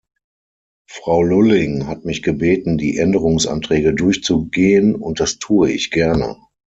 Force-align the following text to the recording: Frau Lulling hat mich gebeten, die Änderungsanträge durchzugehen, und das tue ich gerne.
Frau 0.89 1.21
Lulling 1.21 1.85
hat 1.85 2.05
mich 2.05 2.23
gebeten, 2.23 2.79
die 2.79 2.97
Änderungsanträge 2.97 3.93
durchzugehen, 3.93 4.95
und 4.95 5.19
das 5.19 5.37
tue 5.37 5.69
ich 5.69 5.91
gerne. 5.91 6.37